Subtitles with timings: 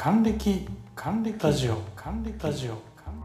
[0.00, 1.36] 還暦還暦。
[1.42, 1.82] ラジオ。
[1.96, 2.38] 還暦。
[2.40, 2.78] ラジオ。
[2.94, 3.24] 還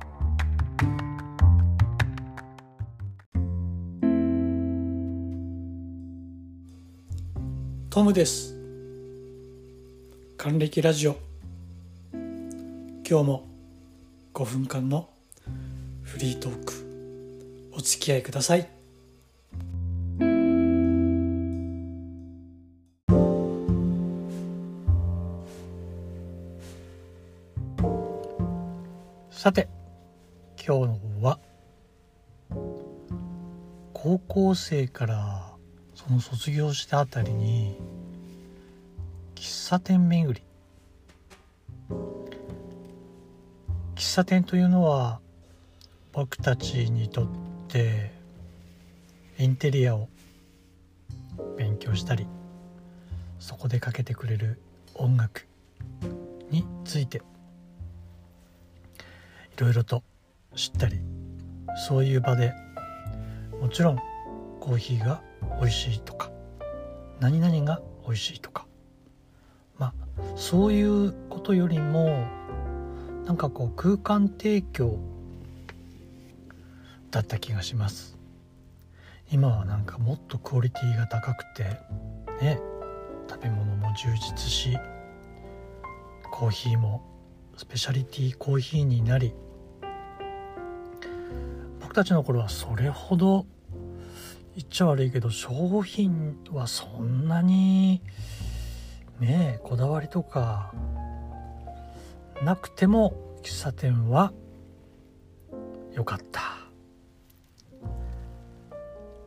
[7.92, 8.56] トムです。
[10.36, 11.16] 還暦ラジオ。
[12.12, 13.48] 今日も
[14.34, 15.12] 5分間の
[16.02, 18.68] フリートークお付き合いください
[29.44, 29.68] さて
[30.56, 31.38] 今日のは
[33.92, 35.52] 高校生から
[35.96, 37.78] その卒業したあたりに
[39.36, 40.42] 喫茶店巡り。
[43.96, 45.20] 喫茶店というのは
[46.14, 47.28] 僕たちにとっ
[47.68, 48.14] て
[49.40, 50.08] インテリアを
[51.58, 52.28] 勉強したり
[53.40, 54.62] そこでかけてくれる
[54.96, 55.46] 音楽
[56.50, 57.22] について
[59.58, 60.04] いろいろと
[60.56, 61.00] 知ったり
[61.88, 62.54] そういう場で
[63.62, 64.00] もちろん
[64.60, 65.22] コーヒーが
[65.60, 66.32] 美味しいとか
[67.20, 68.66] 何々が美味しいとか
[69.78, 69.94] まあ
[70.36, 72.28] そういうことよりも
[73.26, 74.98] なんかこう空間提供
[77.12, 78.18] だった気がします。
[79.32, 81.64] 今はなんかもっとクオリティが高くて
[82.42, 82.60] ね
[83.30, 84.78] 食べ物も充実し
[86.32, 87.02] コーヒーも
[87.56, 89.34] スペシャリティコーヒーになり
[91.80, 93.46] 僕たちの頃はそれほど
[94.56, 98.02] 言っちゃ悪いけど商品はそんなに
[99.20, 100.74] ねえこだわりとか
[102.44, 104.34] なくても喫茶店は
[105.94, 106.42] 良かった。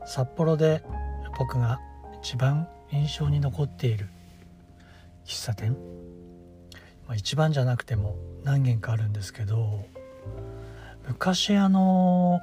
[0.07, 0.83] 札幌で
[1.37, 1.81] 僕が
[2.23, 4.09] 一番印象に残っている
[5.25, 5.77] 喫茶店、
[7.07, 9.85] まあ、一番じゃなくても何軒かあるんですけど
[11.07, 12.41] 昔あの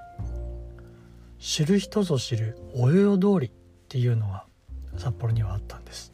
[1.40, 3.52] 知る人ぞ知るおよよ通りっ
[3.90, 4.46] ていうのが
[4.98, 6.14] 札幌にはあったんです。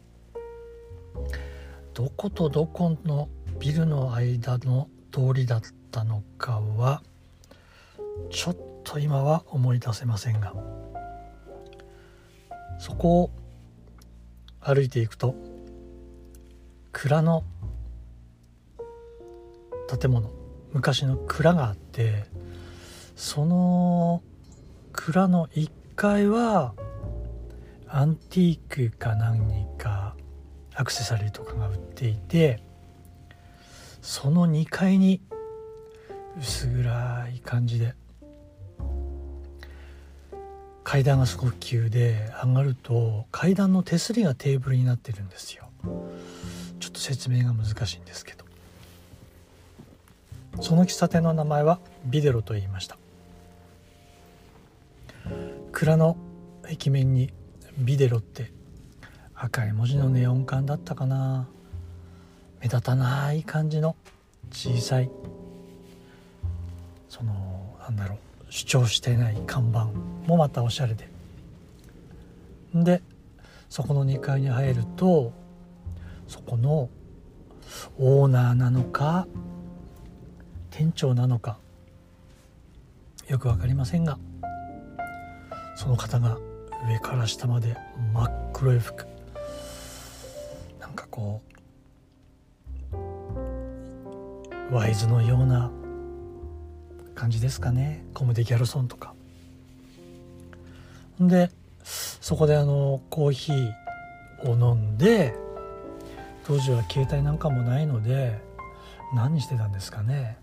[1.94, 3.30] どことどこの
[3.60, 7.04] ビルの間の通りだったのかは
[8.30, 10.54] ちょっと今は思い出せませんが
[12.80, 13.32] そこを
[14.62, 15.36] 歩いていくと
[16.92, 17.44] 蔵の
[19.98, 20.30] 建物
[20.74, 22.26] 昔の蔵があって
[23.16, 24.22] その
[24.92, 26.74] 蔵の1階は
[27.88, 28.60] アンティー
[28.92, 30.16] クか何か
[30.76, 32.62] アクセサリーとかが売っていて
[34.02, 35.22] その2階に
[36.40, 37.96] 薄暗い感じで
[40.84, 45.70] 階段がすごく急で上がると階段の手すりがテーブルになってるんですよ。
[46.80, 48.49] ちょっと説明が難しいんですけど。
[50.62, 52.98] その喫茶店の名前はビデロと言いました。
[55.72, 56.18] 蔵の
[56.64, 57.32] 壁面に
[57.78, 58.52] ビデロって
[59.34, 61.48] 赤い文字のネオン管だったかな。
[62.60, 63.96] 目立たない感じの
[64.52, 65.10] 小さい
[67.08, 68.18] そのなんだろう
[68.50, 69.86] 主張してない看板
[70.28, 71.10] もまたおしゃれで。
[72.74, 73.02] で
[73.70, 75.32] そこの2階に入ると
[76.28, 76.90] そこの
[77.98, 79.28] オーナーなのか
[80.80, 81.58] 店長なのか
[83.28, 84.18] よく分かりませんが
[85.76, 86.38] その方が
[86.88, 87.76] 上から下まで
[88.14, 89.06] 真っ黒い服
[90.80, 91.42] なんかこ
[92.94, 95.70] うワイズのような
[97.14, 98.06] 感じですかね。
[98.14, 99.14] コムデ・ギャルソンとか。
[101.20, 101.52] で
[101.84, 105.36] そこであのコーヒーを飲んで
[106.46, 108.40] 当時は携帯なんかもないので
[109.14, 110.38] 何してたんですかね。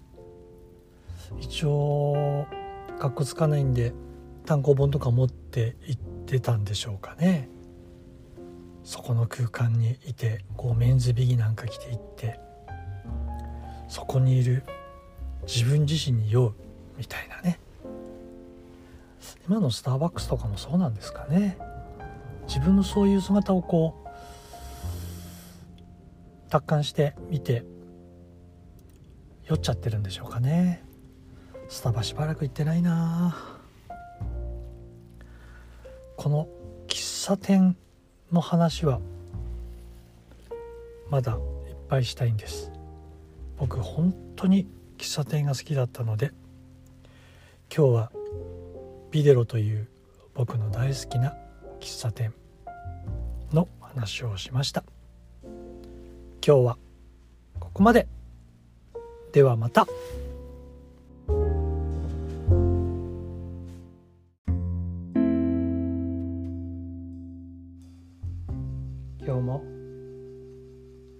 [1.40, 2.46] 一応
[2.98, 3.92] かっこつかないんで
[4.44, 7.48] 単行本とか持って行ってたんでしょうかね。
[8.84, 12.38] そこの空間にいてこうメンズビギなんか着ていって
[13.88, 14.62] そこにいる
[15.46, 16.54] 自分自身に酔う
[16.96, 17.58] みたいなね。
[19.48, 21.58] 今のスターバックスとかもそうなんですかね。
[22.46, 27.64] 自分のそういう姿をこう達観して見て
[29.46, 30.84] 酔っちゃってるんでしょうかね。
[31.68, 33.36] スタバしばらく行ってないな。
[36.16, 36.48] この
[36.88, 37.76] 喫茶店
[38.32, 39.00] の話は
[41.10, 41.38] まだいっ
[41.88, 42.70] ぱいしたいんです。
[43.58, 44.66] 僕本当に
[44.98, 46.32] 喫茶店が好きだったので
[47.74, 48.12] 今日は
[49.10, 49.88] ビデロという
[50.34, 51.34] 僕の大好きな
[51.80, 52.32] 喫茶店
[53.52, 54.84] の話をしました。
[56.46, 56.78] 今日は
[57.58, 58.06] ここまで。
[59.32, 59.86] ではまた。
[69.26, 69.64] 今日も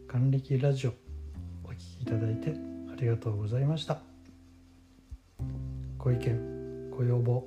[0.07, 0.93] 還暦ラジオ
[1.65, 2.55] お聞きいただいて
[2.89, 3.99] ありがとうございました。
[5.99, 7.45] ご意見ご要望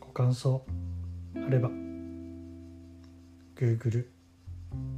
[0.00, 0.64] ご感想
[1.46, 1.68] あれば
[3.54, 4.06] Google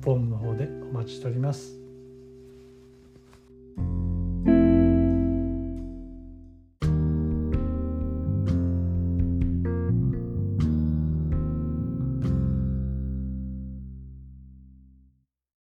[0.04, 1.79] フォームの方でお待ちしております。